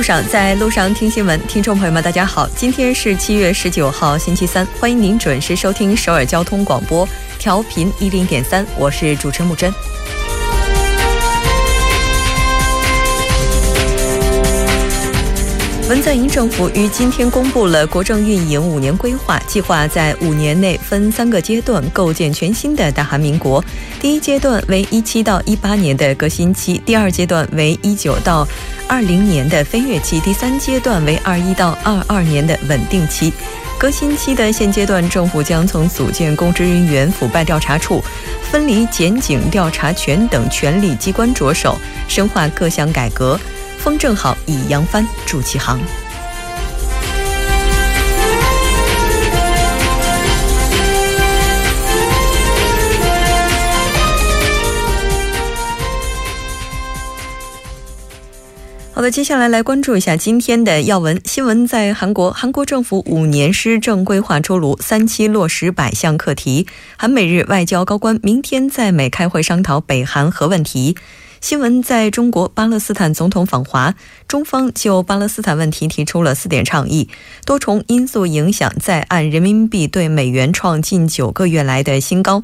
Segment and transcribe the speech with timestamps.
[0.00, 7.06] 路上，在路上听新闻，听众朋友们，大家好，今天是七月十九号，星期三，欢迎您准时收听首尔交通广播，
[7.38, 9.70] 调频一零点三，我是主持人木真。
[15.90, 23.60] 文在寅政府于今天公布了国政运营五年规划，计划在五年内分三个阶段构建全新的大韩民国。
[24.00, 28.46] 第一阶段为一七到一八年的革新期，第二阶段为一九到
[28.86, 33.32] 二零年的飞跃期，第三阶段为二一到二二年的稳定期。
[33.76, 38.00] 革新期的现阶段，政府将从组建公职人员腐败调查处、
[38.48, 41.76] 分离检警调查权等权力机关着手，
[42.06, 43.36] 深化各项改革。
[43.82, 45.80] 风正好，以扬帆助其航。
[58.92, 61.66] 好的，接下来来关注一下今天的要闻新闻。
[61.66, 66.66] 在韩国，韩国政府五年施政规划出炉，三期落实百项课题。
[66.98, 70.98] 韩美日外交高官明天在美开会商讨北韩核问题。
[71.40, 73.94] 新闻在中国，巴勒斯坦总统访华，
[74.28, 77.08] 中方就巴勒斯坦问题提出了四点倡议。
[77.46, 82.42] 多重因素影响，在岸人民币对美元创近九个月来的新高。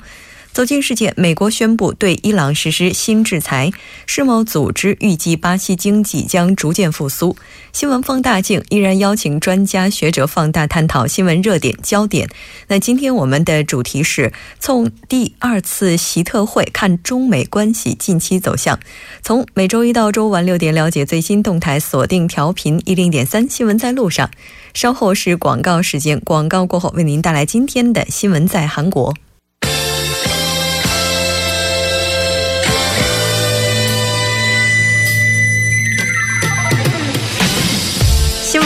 [0.57, 3.71] 走进世界，美国宣布对伊朗实施新制裁。
[4.07, 7.37] 世贸组织预计巴西经济将逐渐复苏。
[7.75, 12.31] 新闻放大镜依然邀请专家学者放大探讨新闻热点焦点。
[12.69, 18.81] 那今天我们的主题是从第二次习特会看中美关系近期走向。
[19.23, 24.31] 从每周一到周五晚六点了解最新动态，锁定调频一零点三新闻在路上。
[24.73, 29.15] 稍后是广告时间，广告过后为您带来今天的新闻在韩国。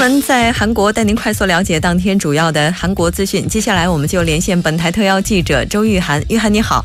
[0.01, 3.47] 闻在韩国，带您快速了解当天主要的韩国资讯。
[3.47, 6.25] 接下来，我们就连线本台特邀记者周玉涵。
[6.31, 6.83] 玉涵你好，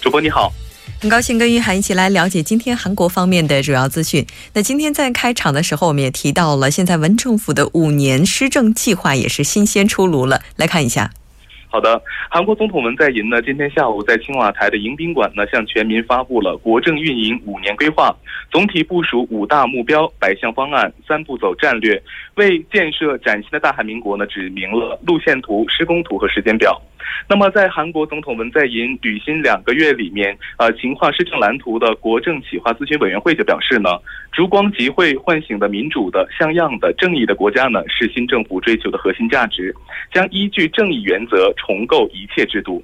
[0.00, 0.52] 主播你好，
[1.00, 4.26] 很高兴跟玉涵一起来了解今天韩国方面的主要资讯。
[4.54, 10.42] 那今天在开场的时候，我们也提到了，现在文政府的五年施政计划也是新鲜出炉了。
[10.56, 11.12] 来看一下。
[11.70, 18.10] 好的，韩国总统文在寅呢，今天下午在青瓦台的迎宾馆呢，向全民发布了国政运营五年规划，
[18.50, 22.02] 总体部署五大目标、百项方案、三步走战略，
[22.36, 26.80] 为建设崭新的大韩民国呢，指明了路线图、施工图和时间表。
[27.28, 33.90] 那么，在韩国总统文在寅履新两个月里面，呃，情况施政蓝图的国政企划咨询委员会就表示呢，
[34.32, 39.74] 烛光集会唤醒的民主的、像样的、正义的国家呢，是新政府追求的核心价值，
[40.12, 42.82] 将依据正义原则重构一切制度。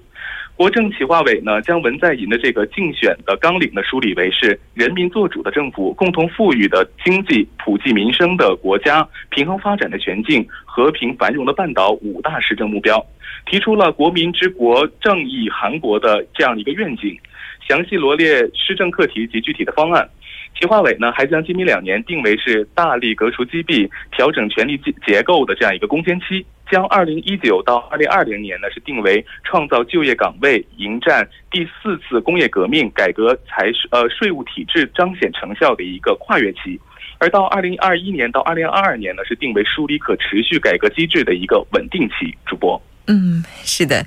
[0.56, 13.04] 国政企划委呢，将文在寅的这个竞选的纲领呢，梳理为是人民做主的政府、共同富裕的经济、普济民生的国家、平衡发展的全境、和平繁荣的半岛五大施政目标。
[13.46, 17.18] 提出了国民之国、正义韩国的这样一个愿景，
[17.68, 20.08] 详细罗列施政课题及具体的方案。
[20.58, 36.80] 企划委呢还将今明两年定为是大力革除积弊、调整权力结结构的这样一个攻坚期，将二零一九到二零二零年呢是定为创造就业岗位、迎战第四次工业革命、改革财呃税务体制彰显成效的一个跨越期，
[37.18, 42.34] 而到二零二一年到二零二二年呢是定为梳理可持续改革机制的一个稳定期。
[42.46, 42.80] 主播。
[43.06, 44.06] 嗯，是的。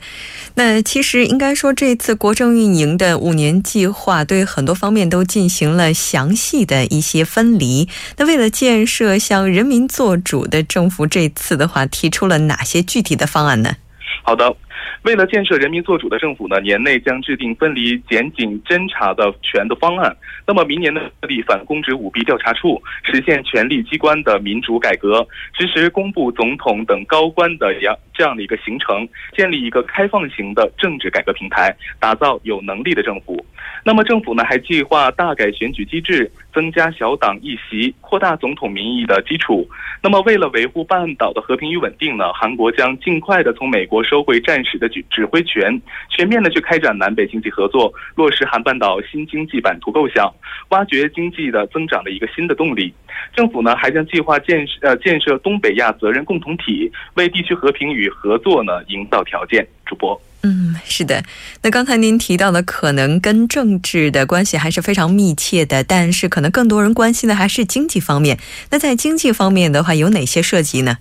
[0.56, 7.88] 那其实应该说，这次国政运营的五年计划对很多方面都进行了详细的一些分离。
[8.18, 13.76] 那为了建设向人民做主的政府，这次的话提出了哪些具体的方案呢？
[14.24, 14.56] 好的。
[15.04, 20.16] 为了建设人民做主的政府呢，年内将制定分离检警侦查的权的方案。
[20.46, 33.46] 那么明年呢，设立反公职舞弊调查处，实现权力机关的民主改革，支持公布总统等高官的样这样的一个形成，建立一个开放型的政治改革平台，打造有能力的政府。
[33.84, 39.68] 那么政府呢，还计划大改选举机制，增加小党议席，扩大总统民意的基础。
[40.02, 50.32] 那么为了维护半岛的和平与稳定呢，韩国将尽快的从美国收回战时的指指挥权，全面的去开展南北经济合作，落实韩半岛新经济版图构想，
[50.70, 52.94] 挖掘经济的增长的一个新的动力。
[53.36, 59.68] 政府呢，还将计划建设呃建设东北亚责任共同体，为地区和平与合作呢营造条件。
[59.86, 60.20] 主播。
[60.44, 61.24] 嗯，是的。
[61.64, 68.38] 那刚才您提到的，可能跟政治的关系还是非常密切的，但是可能更多人关心的还是经济方面。
[68.70, 71.00] 那在经济方面的话，有哪些涉及呢？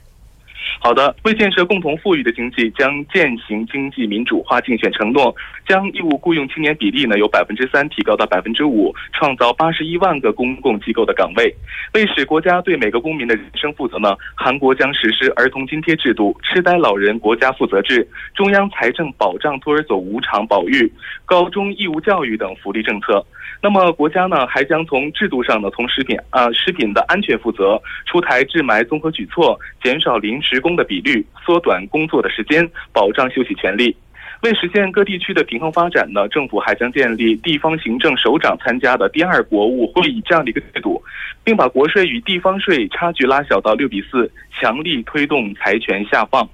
[0.81, 5.35] 好的，为建设共同富裕的经济，将践行经济民主化竞选承诺，
[5.67, 11.55] 将义务雇佣青年比例呢由百分之三提高到百分之五，创造八十一万个公共机构的岗位。
[11.95, 20.93] 为使国家对每个公民的人生负责呢，韩国将实施儿童津贴制度、痴呆老人国家负责制、中央财政保障托儿所无偿保育、
[21.25, 23.25] 高中义务教育等福利政策。
[23.63, 33.97] 那么国家呢还将从制度上呢，从食品啊食品的安全负责出台治霾综合举措，减少临时工的比率，缩短工作的时间，保障休息权利。
[34.43, 41.03] 为实现各地区的平衡发展呢，政府还将建立地方行政首长参加的第二国务会议这样的一个制度，
[41.43, 46.47] 并把国税与地方税差距拉小到六比四，强力推动财权下放。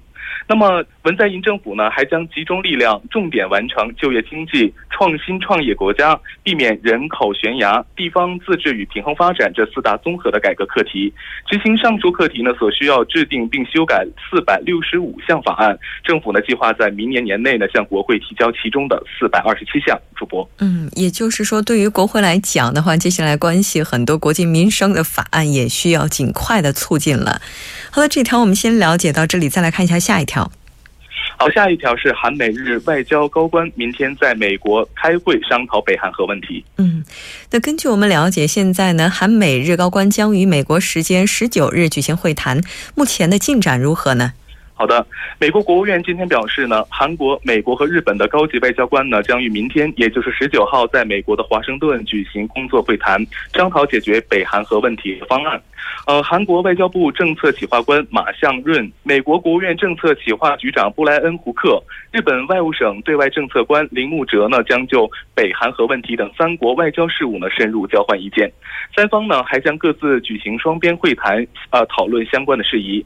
[0.47, 11.13] 那么文在寅政府呢，还将集中力量，重点完成就业经济、创新创业国家、避免人口悬崖、地方自治与平衡发展这四大综合的改革课题。
[11.47, 15.77] 执行上述课题呢，所需要制定并修改四百六十五项法案。
[16.03, 19.99] 政府呢，计划在明年年内呢，向国会提交其中的四百二十七项。
[20.15, 27.41] 主播，嗯，也就是说，对于国会来讲的话，接下来关系很多国计民生的法案，也需要尽快的促进了。
[27.91, 30.32] 好了，这条我们先了解到这里，再来看一下下一条。
[31.37, 36.63] 好，下一条是韩美日外交高官明天在美国开会商讨北韩核问题。
[36.77, 37.03] 嗯，
[37.51, 42.61] 那根据我们了解，现在呢，韩美日高官将于美国时间十九日举行会谈，
[42.95, 44.33] 目前的进展如何呢？
[44.75, 45.05] 好的，
[45.39, 53.23] 美国国务院今天表示呢，韩国、美国和日本的高级外交官呢，将于明天，也就是十九号，在美国的华盛顿举行工作会谈，
[53.53, 55.61] 商讨解决北韩核问题的方案。
[56.07, 61.81] 呃，韩国外交部政策企划官马相润、美国国务院政策企划局长布莱恩胡克、
[62.11, 68.51] 日本外务省对外政策官铃木哲呢，将就北韩核问题等三国外交事务呢深入交换意见。
[68.95, 73.05] 三方呢还将各自举行双边会谈，呃，讨论相关的事宜。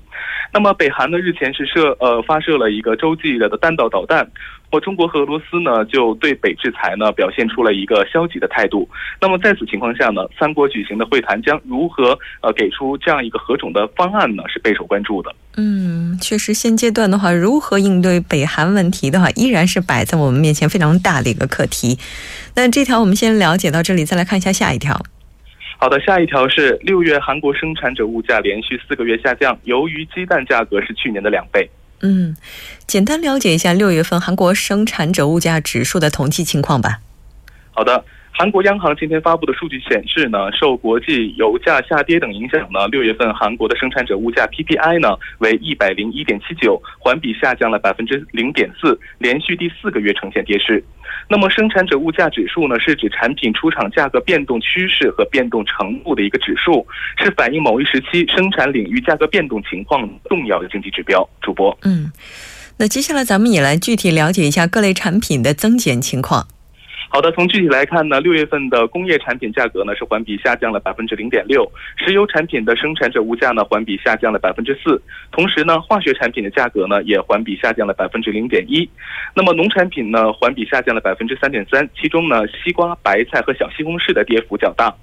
[0.53, 4.29] 那么，北韩呢日前是射呃发射了一个洲际的弹道导弹。
[4.69, 8.85] 或中国和俄罗斯呢，就对北制裁呢表现出了一个消极的态度。
[9.21, 14.43] 那么在此情况下呢，三国举行的会谈将如何呃给出这样一个何种的方案呢？
[14.49, 15.33] 是备受关注的。
[15.55, 21.97] 嗯，确实，现阶段的话，如何应对北韩问题的话，依然是摆在我们面前非常大的一个课题。
[22.55, 25.01] 那这条我们先了解到这里，再来看一下下一条。
[25.79, 31.69] 好的，下一条是六月韩国生产者物价连续四个月下降，由于鸡蛋价格是去年的两倍。
[32.01, 32.35] 嗯，
[32.87, 36.99] 简单了解一下六月份韩国生产者物价指数的统计情况吧。
[37.71, 38.03] 好的。
[38.37, 50.83] 韩国央行今天发布的数据显示呢，受国际油价下跌等影响呢，六月份韩国的生产者物价 PPI 呢为一百零一点七九，环比下降了百分之零点四，连续第四个月呈现跌势。
[51.27, 56.85] 那么生产者物价指数呢，是指产品出厂价格变动趋势和变动程度的一个指数，
[57.17, 61.27] 是反映某一时期生产领域价格变动情况重要的经济指标。
[61.41, 62.11] 主播，嗯，
[62.77, 66.45] 那接下来咱们也来具体了解一下各类产品的增减情况。
[67.09, 75.01] 好的，从具体来看呢，六月份的工业产品价格呢是环比下降了百分之零点六，石油产品的生产者物价呢环比下降了百分之四，
[75.31, 78.87] 同时呢，化学产品的价格呢也环比下降了百分之零点一，
[79.33, 84.93] 那么农产品呢环比下降了百分之三点三，其中呢，西瓜、白菜和小西红柿的跌幅较大，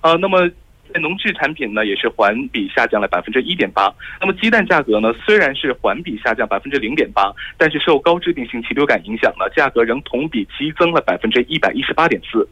[0.00, 0.50] 啊，那么。
[1.00, 3.92] 农制产品呢也是环比下降了百分之一点八。
[4.20, 12.48] 那么鸡蛋价格呢虽然是环比下降百分之零点八，但是受高致病性禽流感影响呢，价格仍同比激增了百分之一百一十八点四。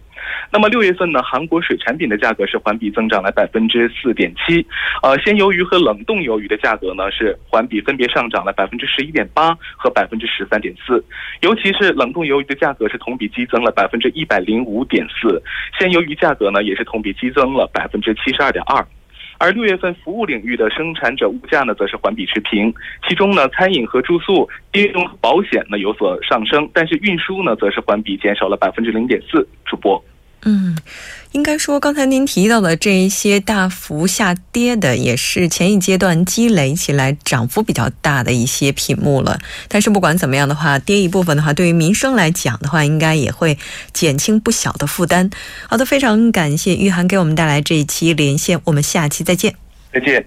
[0.51, 4.67] 那么六月份呢，韩国水产品的价格是环比增长了百分之四点七，
[5.03, 11.03] 呃，鲜鱿鱼和冷冻鱿鱼的价格呢是环比分别上涨了百分之十一点八和百分之十三点四，
[11.41, 15.43] 尤其是冷冻鱿鱼的价格是同比激增了百分之一百零五点四，
[15.79, 18.87] 鲜鱿鱼价格呢也是同比激增了百分之七十二点二，
[19.39, 22.73] 而六月份服务领域的生产者物价呢则是环比持平，
[23.09, 29.49] 其中呢餐饮和住宿、金融、保险呢有所上升，但是运输呢则是环比减少了百分之零点四。
[29.65, 30.03] 主播。
[30.45, 30.77] 嗯，
[31.31, 39.39] 应该说，刚才您提到的这一些大幅下跌的，也是前一阶段积累起来涨幅比较大的一些品目了。
[39.69, 43.57] 但是不管怎么样的话，跌一部分的话，对于民生来讲的话，应该也会
[43.93, 45.31] 减轻不小的负担。
[45.69, 49.55] 好的，非常感谢玉涵给我们带来这一期连线，我们下期再见。
[49.93, 50.27] 再见。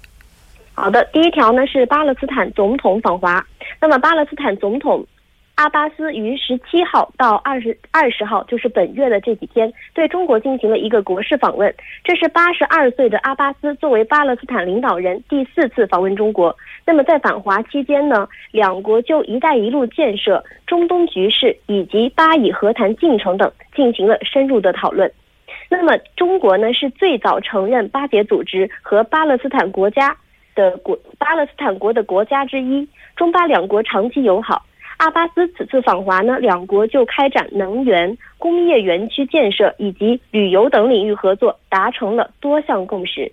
[0.73, 3.45] 好的，第一条呢是巴勒斯坦总统访华。
[3.79, 5.05] 那么巴勒斯坦总统。
[5.55, 11.71] 阿巴斯于十七号到二十二十号，就是本月的这几天，对中国进行了一个国事访问。
[12.03, 16.55] 这是八十二岁的阿巴斯作为巴勒斯坦领导人第四次访问中国。
[16.83, 25.11] 那么在访华期间呢，两国就“一带一路”建设、中东局势以及巴以和谈进程等进行了深入的讨论。
[25.69, 30.17] 那么中国呢是最早承认巴解组织和巴勒斯坦国家
[30.55, 34.65] 的国巴勒斯坦国的国家之一，中巴两国长期友好。
[34.97, 43.31] 阿巴斯此次访华呢，两国就开展能源、工业园区建设以及旅游等领域合作达成了多项共识。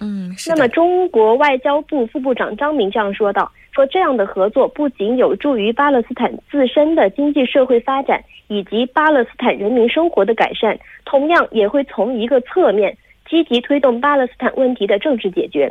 [0.00, 12.96] 嗯，那么中国外交部副部长张明这样说道：“说这样的合作不仅有助于巴勒斯坦自身的经济社会发展以及巴勒斯坦人民生活的改善，同样也会从一个侧面
[13.28, 15.70] 积极推动巴勒斯坦问题的政治解决。”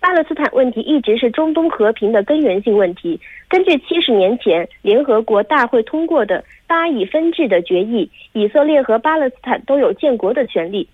[0.00, 3.20] 巴勒斯坦问题一直是中东和平的根源性问题。
[3.48, 10.88] 根据七十年前联合国大会通过的巴以分治的决议，以色列和巴勒斯坦都有建国的权利。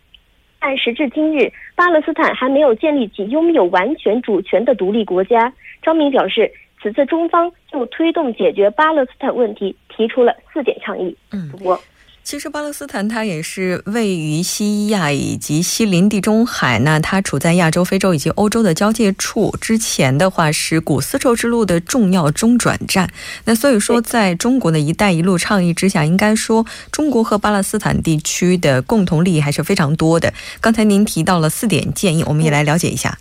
[0.59, 5.52] 但时至今日，巴勒斯坦还没有建立起拥有完全主权的独立国家。
[5.82, 11.16] 张明表示，此次中方就推动解决巴勒斯坦问题提出了四点倡议。
[11.32, 11.78] 嗯，主播。
[12.24, 19.54] 其实巴勒斯坦它也是位于西亚以及西邻地中海，那它处在亚洲、非洲以及欧洲的交界处。
[19.60, 23.10] 之前的话是古丝绸之路的重要中转站。
[23.44, 30.32] 那所以说，在中国的一带一路倡议之下，应该说中国和巴勒斯坦地区的共同利益还是非常多的。
[30.60, 33.18] 刚才您提到了四点建议，我们也来了解一下。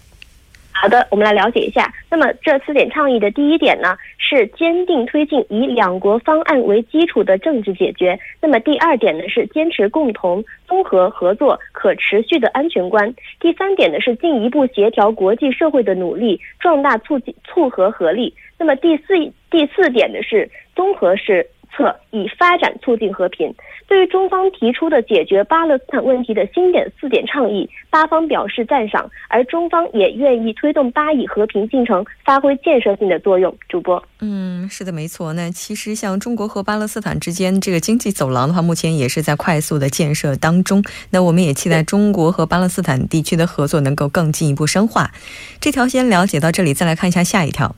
[0.74, 1.94] 好的，我们来了解一下。
[2.10, 8.18] 那么这四点倡议的第一点呢，是坚定推进以两国方案为基础的政治解决。
[8.42, 13.14] 那么第二点呢，是坚持共同、综合、合作、可持续的安全观。
[13.40, 18.34] 第三点呢，是进一步协调国际社会的努力，壮大促进促和合力。
[18.58, 19.14] 那么第四
[19.52, 21.48] 第四点呢，是综合是。
[21.76, 23.54] 策以发展促进和平。
[23.88, 33.54] 对于中方提出的解决巴勒斯坦问题的新点四点倡议，巴方表示赞赏，而中方也愿意推动巴以和平进程发挥建设性的作用。
[33.68, 35.34] 主播，嗯，是的，没错。
[35.34, 40.82] 那其实像中国和巴勒斯坦之间这个经济走廊的话，目前也是在快速的建设当中。
[41.10, 45.12] 那我们也期待中国和巴勒斯坦地区的合作能够更进一步深化。
[45.60, 47.76] 这条先了解到这里，再来看一下下一条。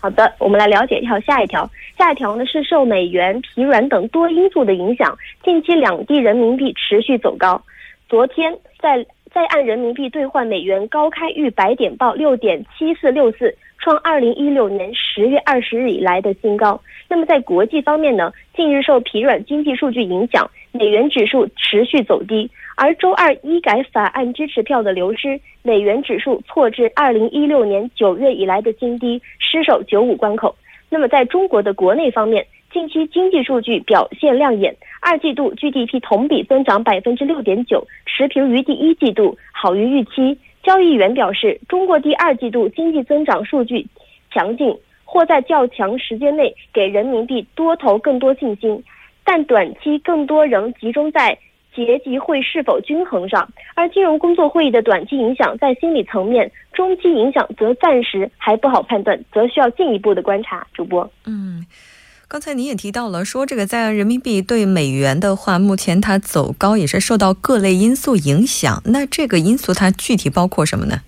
[0.00, 1.68] 好的，我们来了解一下下一条。
[1.98, 7.60] 下一条呢是受美元疲软等多因素的影响，近期两地人民币持续走高。
[8.08, 16.80] 昨天在在岸人民币兑换美元高开逾百点，报六点七四六四，创二零一六年十月二十日以来的新高。
[17.08, 22.48] 那么在国际方面呢，近日受疲软经济数据影响，美元指数持续走低。
[22.76, 30.54] 而周二医改法案支持票的流失，美元指数挫至二零一六年九月以来的新低，失守九五关口。
[30.90, 40.38] 那么在中国的国内方面，近期经济数据表现亮眼，二季度 GDP 同比增长百分之六点九，持平于第一季度，好于预期。
[40.62, 43.86] 交易员表示，中国第二季度经济增长数据
[44.32, 48.82] 强劲，或在较强时间内给人民币多头更多信心，
[49.24, 51.38] 但短期更多仍集中在。
[51.74, 60.66] 结集会是否均衡上，而金融工作会议的短期影响在心理层面，中期影响则暂时还不好判断，则需要进一步的观察。
[60.74, 61.64] 主播，嗯，
[62.26, 71.02] 刚才您也提到了，说这个在人民币对美元的话，目前它走高也是受到各类因素影响，那这个因素它具体包括什么呢？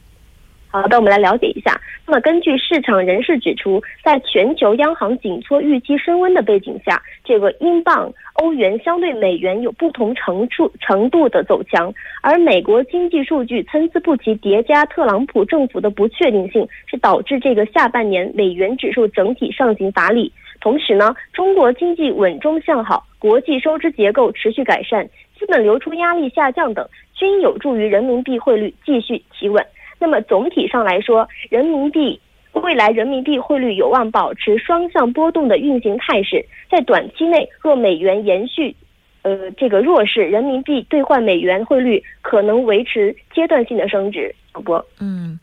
[0.73, 1.81] 好的，我们来了解一下。
[2.07, 20.33] 那么，根据市场人士指出，在全球央行紧缩预期升温的背景下，这个英镑、欧元相对美元有不同程度程度的走强，而美国经济数据参差不齐，叠加特朗普政府的不确定性，是导致这个下半年美元指数整体上行乏力。
[20.61, 25.05] 同时呢，中国经济稳中向好，国际收支结构持续改善，
[25.37, 29.65] 资本流出压力下降等，均有助于人民币汇率继续企稳。
[30.00, 32.19] 那么总体上来说，人民币
[32.54, 36.45] 未来人民币汇率有望保持双向波动的运行态势。
[36.69, 38.75] 在短期内，若美元延续，
[39.23, 44.35] 呃，这个弱势，人民币兑换美元汇率可能维持阶段性的升值。
[44.52, 45.38] 主播，嗯。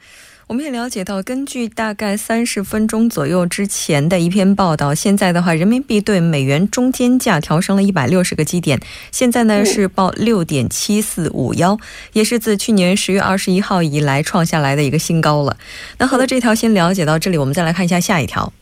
[0.48, 8.80] 我们也了解到，根据大概三十分钟左右之前的一篇报道，现在的话，人民币对美元中间价调升了一百六十个基点，
[9.12, 11.78] 现在呢是报六点七四五幺，
[12.14, 15.58] 也是自去年十月二十一号以来创下来的一个新高了。
[15.98, 18.54] 那好的，这条先了解到这里，我们再来看一下下一条。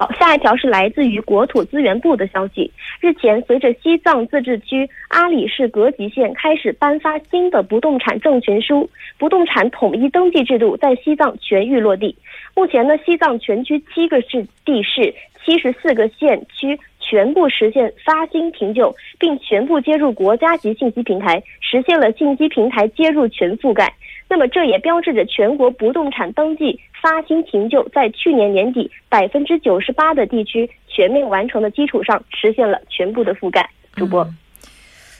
[0.00, 2.72] 好，下一条是来自于国土资源部的消息。
[3.02, 8.88] 日前，随着西藏自治区阿里市格吉县开始颁发新的不动产证权书，
[9.18, 12.16] 不动产统一登记制度在西藏全域落地。
[12.56, 15.14] 目前呢，西藏全区七个市地市、
[15.44, 16.80] 七十四个县区
[17.10, 23.92] 全部实现发新停旧，并全部接入国家级信息平台，实现了信息平台接入全覆盖。
[24.28, 33.68] 那么，这也标志着全国不动产登记发新停旧在去年年底百分之九十八的地区全面完成的基础上，实现了全部的覆盖。
[33.96, 34.24] 主播，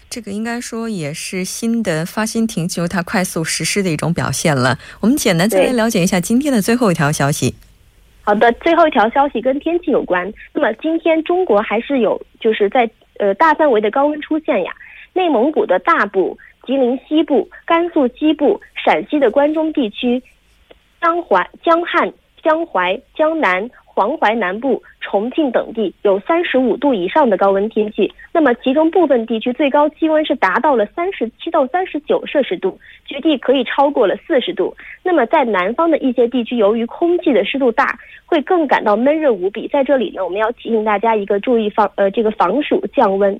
[0.08, 4.78] 这个应该说也是新的发新停旧它快速实施的一种表现了。
[5.00, 7.56] 我们简单再来了解一下今天的最后一条消息。
[8.22, 10.32] 好的，最后一条消息跟天气有关。
[10.52, 14.72] 那么今天中国还是有就是在呃大范围的高温出现呀，
[15.12, 16.38] 内蒙古的大部。
[16.66, 20.22] 吉林西部、甘肃西部、陕西的关中地区、
[21.00, 22.12] 江淮、江汉、
[22.42, 28.10] 江淮、江南、黄淮南部、重庆等地有三十五度以上的高温天气。
[28.32, 34.74] 那么，其中部分地区最高气温是达到了三十七到三十九摄氏度，局地可以超过了四十度。
[35.02, 39.66] 那么，在南方的一些地区，由于空气的湿度大，会更感到闷热无比。
[39.66, 43.38] 在这里呢，我们要提醒大家一个注意防呃这个防暑降温。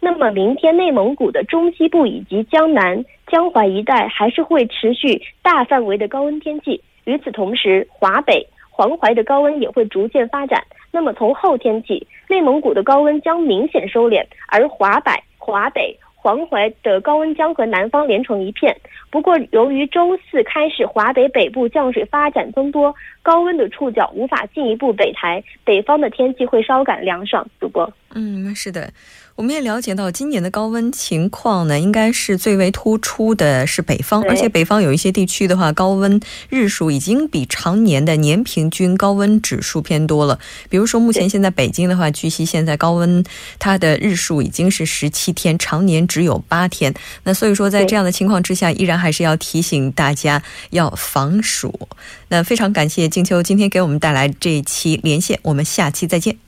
[0.00, 6.82] 那么，明天内蒙古的中西部以及江南、江淮一带还是会持续大范围的高温天气。
[7.04, 8.44] 与此同时，华北、
[8.76, 10.62] 黄淮的高温也会逐渐发展。
[10.90, 18.76] 那么，从后天起，内蒙古的高温将明显收敛，而华北、华北、黄淮的高温将和南方连成一片。
[19.10, 27.46] 不过，由于周四开始，华北北部降水发展增多，高温的触角无法进一步北抬，北方的天气会稍感凉爽。
[27.58, 28.92] 主播，嗯，是的。
[29.36, 40.38] 我们也了解到，今年的高温情况呢，应该是最为突出的是北方，而且北方有一些地区的话，高温日数已经比常年的年平均高温指数偏多了。
[40.70, 43.22] 比如说，目前现在北京的话，据悉现在高温
[43.58, 46.94] 它的日数已经是十七天，常年只有八天。
[47.24, 51.88] 那所以说，在这样的情况之下，依然还是要提醒大家要防暑。
[52.28, 56.38] 那非常感谢静秋今天给我们带来这一期连线，我们下期再见。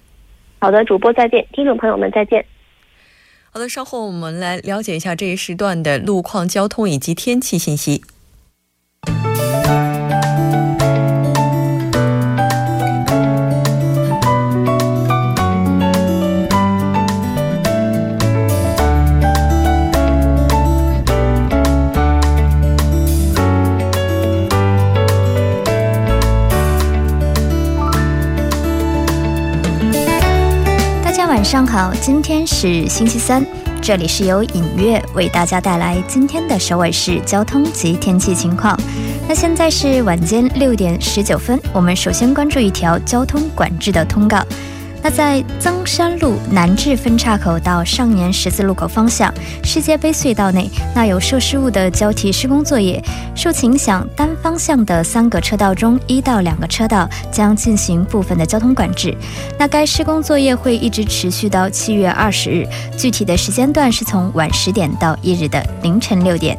[0.58, 2.42] 好的，主播再见，听众朋友们再见。
[3.50, 8.02] 好的，稍后我们来了解一下这一时段的路况、交通以及天气信息。
[31.48, 33.42] 上好，今天是星期三，
[33.80, 38.78] 这里是由影月为大家带来今天的首尔市交通及天气情况。
[39.26, 44.44] 那现在是晚间六点十九分，我们首先关注一条交通管制的通告。
[45.02, 49.32] 那在增山路南至分岔口到上年十字路口方向
[49.62, 53.02] 世界杯隧道内，那有设施物的交替施工作业，
[53.34, 59.16] 受其影响，单方向的三个车道中一到两个车道将进行部分的交通管制。
[59.58, 66.58] 那该施工作业会一直持续到七月二十日，具体的时间段是从晚十点到一日的凌晨六点。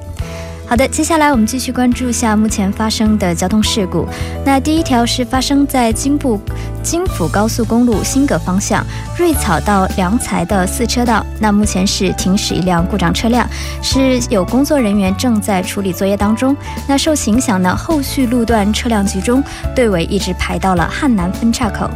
[0.70, 4.08] 好的，接下来我们继续关注一下目前发生的交通事故。
[4.46, 6.40] 那第一条是发生在京部
[6.84, 8.86] 京釜高速公路新葛方向
[9.18, 13.50] 瑞草到良才的四车道，那目前是停驶一辆故障车辆，
[13.82, 16.56] 是有工作人员正在处理作业当中。
[16.88, 19.44] 那受其影响呢，后续路段车辆集中，
[19.76, 21.90] 队尾一直排到了汉南分岔口。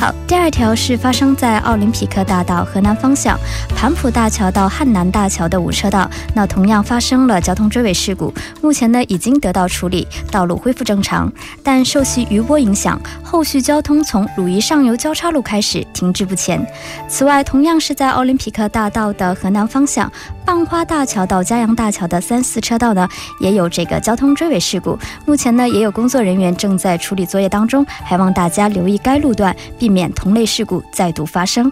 [0.00, 3.38] 好，第二条是发生在奥林匹克大道河南方向
[3.76, 8.32] 盘浦大桥到汉南大桥的五车道，那同样发生了交通追尾事故，
[8.62, 11.30] 目前呢已经得到处理，道路恢复正常，
[11.62, 16.66] 但受其余波影响，后续交通从鲁宜上游交叉路开始停滞不前。
[17.06, 20.10] 此外，同样是在奥林匹克大道的河南方向
[20.46, 23.06] 棒花大桥到嘉阳大桥的三四车道呢，
[23.38, 29.89] 也有这个交通追尾事故，目前呢也有工作人员正在处理作业当中，还望大家留意该路段，避。
[29.90, 31.70] 免同类事故再度发生。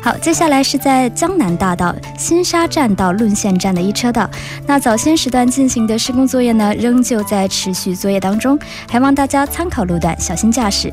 [0.00, 4.28] 好，接下来是在江南大道新沙站到论县站的一车道，
[4.66, 10.92] 那早先时段进行的施工作业呢，仍旧在持续作业当中，还望大家参考路段，小心驾驶。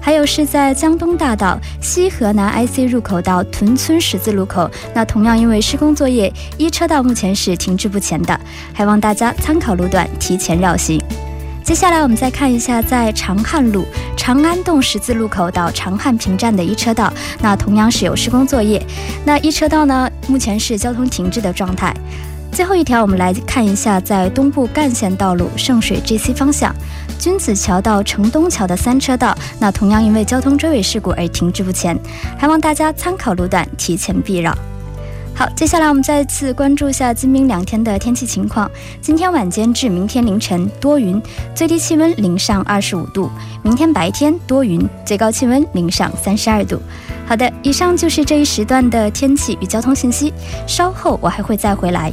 [0.00, 8.40] 还有是在江东大道西河南 IC 入口到屯村十字路口，那同样因为施工作业，一车道目前是停滞不前的，
[8.72, 11.02] 还望大家参考路段，提前绕行。
[11.66, 13.84] 接下来我们再看一下，在长汉路
[14.16, 18.80] 长安洞十字路口到长汉平站的一车道，那同样是有施工作业。
[19.24, 21.92] 那一车道呢，目前是交通停滞的状态。
[22.52, 26.72] 最后一条，我们来看一下，在东部干线道路圣水 GC 方向
[27.18, 31.98] 君子桥到城东桥的三车道，那同样因为交通追尾事故而停滞不前，
[32.38, 34.56] 还望大家参考路段提前避让。
[35.38, 38.70] 好，接下来我们再次关注一下今明两天的天气情况。
[39.02, 41.20] 今天晚间至明天凌晨多云，
[41.54, 43.28] 最低气温零上二十五度；
[43.62, 46.80] 明天白天多云，最高气温零上三十二度。
[47.26, 50.32] 好的，以上就是这一时段的天气与交通信息。
[50.66, 52.10] 稍后我还会再回来。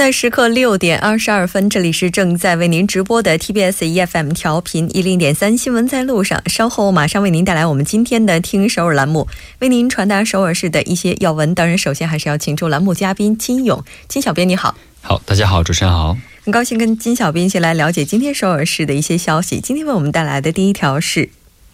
[0.00, 6.42] 在时刻六点二十二分，这里是正在为您直播的 TBS EFM 调频一零点三新闻在路上。
[6.48, 11.54] 稍后马上为您带来我们今天的听首尔栏目，为您传达首尔市的一些要闻。
[11.54, 14.74] 当然，首先还是要请出栏目嘉宾金勇金小编，你好。
[15.02, 19.60] 好，大家好，主持人好，很高兴跟金小编一起来了解今天首尔市的一些消息。
[19.60, 21.28] 今天为我们带来的第一条是。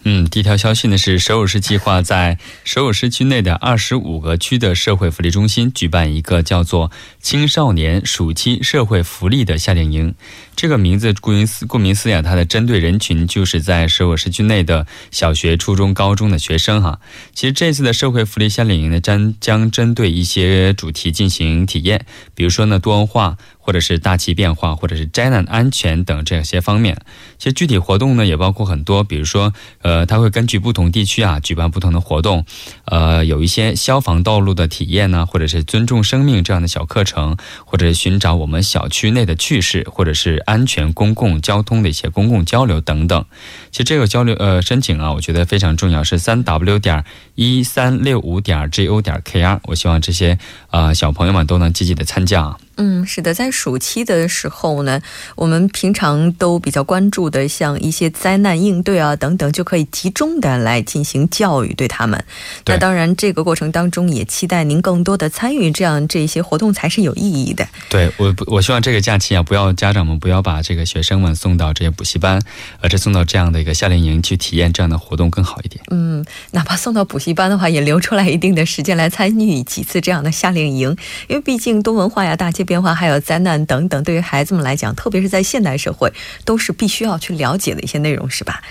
[0.09, 6.89] 嗯，第一条消息呢是首尔市计划在首尔市区内的二十五个区的社会福利中心举办一个叫做
[7.19, 10.15] “青少年暑期社会福利”的夏令营。
[10.57, 16.99] 这个名字顾名思顾名思义，它的针对人群就是在首尔市区内的小学、初中、高中的学生哈。
[17.33, 23.37] 其实这次的社会福利夏令营呢，将将针对一些主题进行体验，比如说呢多文化。
[23.67, 27.01] 或者是大气变化，或者是灾难安全等这些方面。
[27.37, 32.45] 其实具体活动呢，也包括很多，比如说，呃，它会根据不同地区啊举办不同的活动，
[32.85, 43.25] 呃，有一些消防道路的体验呢，或者是尊重生命这样的小课程，或者寻找我们小区内的趣事，或者是安全公共交通的一些公共交流等等。
[43.69, 47.03] 其实这个交流呃申请啊，我觉得非常重要，是三 w 点
[47.35, 49.59] 一三六五点 g o 点 k r。
[49.65, 50.39] 我希望这些
[50.71, 52.57] 呃小朋友们都能积极的参加。
[52.77, 55.01] 嗯，是的，在暑期的时候呢，
[55.35, 62.23] 我们平常都比较关注的，像一些灾难应对啊等等，就可以集中的来进行教育对他们。
[62.67, 67.67] 那当然，这个过程当中也期待您更多的参与，这样这些活动才是有意义的。
[67.89, 72.39] 对我，我希望这个假期啊，不要家长们不要把这个学生们送到这些补习班，
[72.79, 75.83] 而是送到这样的一个夏令营去体验这样的活动更好一点。
[75.89, 80.95] 嗯，哪怕送到补习班的话，也留出来一定的时间来参与几次这样的夏令营，
[81.27, 82.66] 因为毕竟多文化呀、大街。
[82.67, 86.13] 变化还有灾难等等，对于孩子们来讲，特别是在现代社会，
[86.45, 88.61] 都是必须要去了解的一些内容，是吧？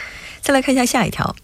[0.40, 1.34] 再来看一下下一条。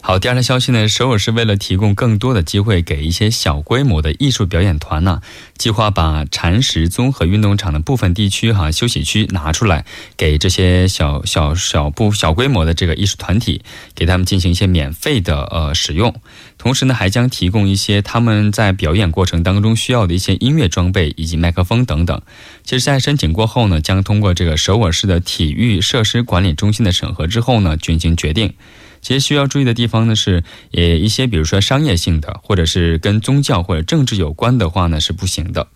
[0.00, 5.20] 好，第二条消息呢，首尔市为了提供更多的机会给一些小规模的艺术表演团呢，
[5.58, 9.84] 计划把禅石综合运动场的部分地区哈休息区拿出来，
[10.16, 13.60] 给这些小小小部小规模的这个艺术团体，
[13.94, 16.14] 给他们进行一些免费的呃使用。
[16.56, 22.22] 同时呢，还将提供一些他们在表演过程当中需要的一些音乐装备以及麦克风等等。
[22.64, 28.54] 其实，在申请过后呢，将通过这个首尔市的体育设施管理中心的审核之后呢，进行决定。
[29.00, 35.68] 其实需要注意的地方呢是，呃，一些比如说商业性的，或者是跟宗教或者政治有关的话呢是不行的。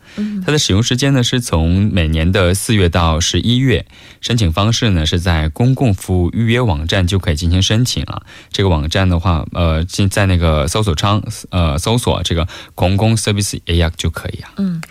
[0.45, 3.87] 它的使用时间呢是从每年的四月到十一月，
[4.21, 8.27] 申请方式呢是在公共服务预约网站就可以进行申请了。
[8.51, 14.53] 这个网站的话，呃，进在那个搜索窗，呃，搜索这个公共 service area 就可以啊。
[14.59, 14.83] 嗯。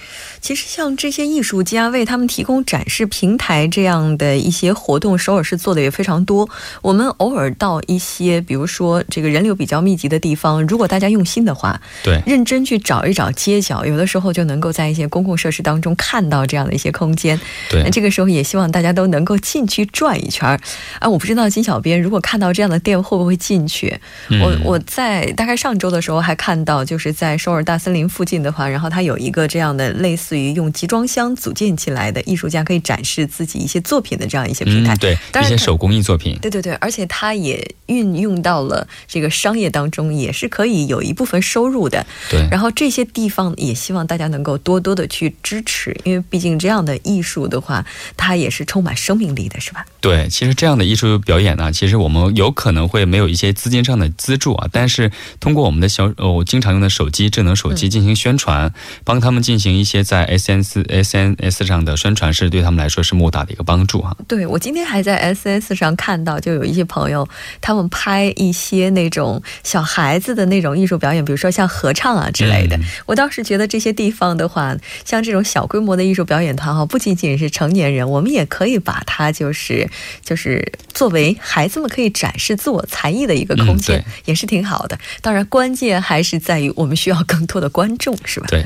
[0.41, 6.49] 其实像这些艺术家为他们提供展示平台这样的一些活动，首尔市做的也非常多。
[6.82, 17.39] 我们偶尔到一些，比如说这个人流比较密集的地方，如果大家用心的话，对，认真去找一找街角，有的时候就能够在一些公共设施当中看到这样的一些空间。
[17.69, 20.60] 对，那这个时候也希望大家都能够进去转一圈儿。
[20.97, 23.95] 啊，我不知道金小编如果看到这样的店会不会进去？
[24.41, 30.31] 我我在大概上周的时候还看到，就是在首尔大森林附近的话，然后它有一个这样的类似。
[30.38, 42.06] 于用集装箱组建起来的艺术家可以展示自己一些作品的这样一些平台，对一些手工艺作品，对对对，而且它也运用到了这个商业当中，也是可以有一部分收入的。
[42.30, 49.86] 对，然后这些地方也希望大家能够多多的去支持，因为毕竟这样的艺术的话，它也是充满生命力的，是吧？
[50.00, 64.15] 对，其实这样的艺术表演呢，其实我们有可能会没有一些资金上的资助啊，但是通过我们的小呃，我经常用的手机智能手机进行宣传，帮他们进行一些在在 S N S S N S 上的宣传是对他们来说是莫大的一个帮助哈。
[64.27, 67.27] 对我今天还在 SNS 上看到，就有一些朋友
[67.60, 72.77] 他们拍一些那种小孩子的那种艺术表演，比如说像合唱啊之类的。
[72.77, 79.89] 嗯、我当时觉得这些地方的话，像这种小规模的艺术表演团哈，不仅仅是成年人，我们也可以把它就是
[80.23, 84.99] 就是作为孩子们可以展示自我才艺的一个空间，嗯、也是挺好的。
[85.21, 88.45] 当然，关键还是在于我们需要更多的观众，是吧？
[88.47, 88.63] 对。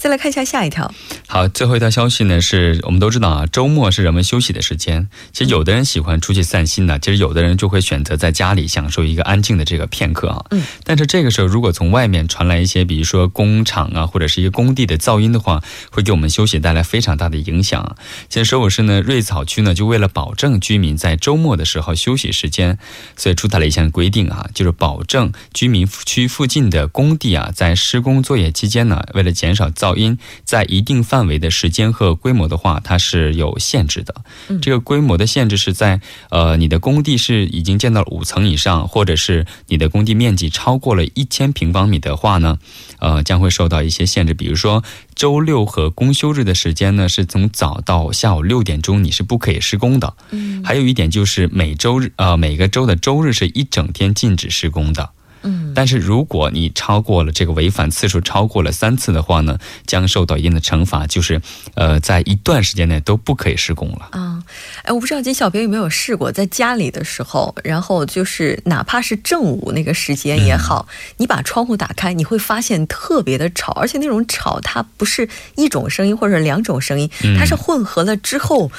[0.00, 0.90] 再来看一下下一条。
[1.26, 5.06] 好，最后一条消息呢，是我们都知道啊，周末是人们休息的时间。
[5.30, 10.46] 其实有的人喜欢出去散心呢，其实有的人就会选择在家里享受一个安静的这个片刻啊。
[10.52, 10.62] 嗯。
[10.84, 17.94] 但是这个时候，如果从外面传来一些，比如说工厂啊，或者是一个工地的噪音的话，会给我们休息带来非常大的影响。
[18.30, 22.78] 现在首尔市呢，瑞草区呢，就为了保证居民在周末的时候休息时间，
[23.16, 34.14] 所以出台了一项规定啊，就是保证居民区附近的工地啊，在施工作业期间呢，为了减少噪音，在一定范围的时间和规模的话，它是有限制的。
[34.60, 36.00] 这个规模的限制是在
[36.30, 42.58] 呃，你的工地是已经建到了五层以上，或者是你的工地面积超过了一千平方米的话呢，
[42.98, 44.34] 呃，将会受到一些限制。
[44.34, 44.82] 比如说
[45.14, 50.14] 周六和公休日的时间呢，是从早到下午六点钟，你是不可以施工的。
[50.30, 55.10] 嗯，还有一点就是每周日呃每个周的周日是一整天禁止施工的。
[55.42, 61.40] 嗯，但是如果你超过了这个违反次数超过了三次的话呢，将受到一定的惩罚，就是
[61.74, 64.08] 呃，在一段时间内都不可以施工了。
[64.12, 64.42] 啊，
[64.82, 78.70] 哎，我不知道金小平有没有试过在家里的时候，然后就是哪怕是正午那个时间也好，你把窗户打开，你会发现特别的吵，而且那种吵它不是一种声音或者两种声音，它是混合了之后。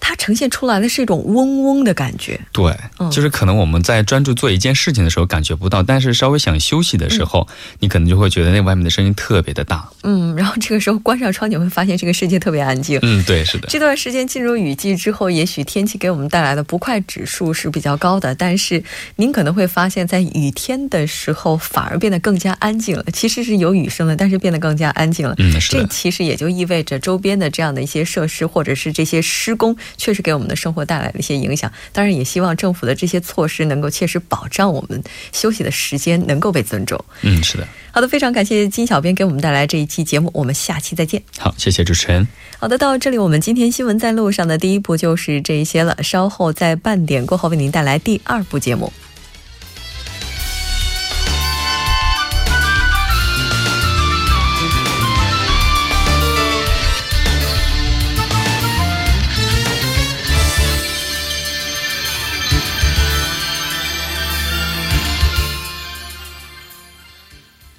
[0.00, 2.76] 它呈现出来的是一种嗡嗡的感觉，对，
[3.10, 7.48] 就是可能我们在专注做一件事情的时候感觉不到，但是稍微想休息的时候，
[7.80, 9.88] 你可能就会觉得那外面的声音特别的大。
[10.02, 12.98] 嗯，然后这个时候关上窗，你会发现这个世界特别安静。
[13.02, 13.68] 嗯，对，是的。
[13.68, 18.82] 这段时间进入雨季之后，也许天气给我们带来的不快指数是比较高的，但是
[19.16, 23.04] 您可能会发现，在雨天的时候反而变得更加安静了。
[23.12, 25.34] 其实是有雨声的，但是变得更加安静了。
[25.38, 29.76] 嗯，是这其实也就意味着周边的这样的一些设施或者是这些施工。
[29.96, 37.02] 确实给我们的生活带来了一些影响，当然也希望政府的这些措施能够切实保障我们休息的时间能够被尊重。
[37.22, 37.66] 嗯，是的。
[37.92, 41.22] 好的，非常感谢金小编给我们带来这一期节目，我们下期再见。
[41.38, 42.26] 好，谢谢主持人。
[42.58, 48.92] 好的，到这里我们今天新闻在路上的第一部就是这一些了，稍后在半点过后为您带来第二部节目。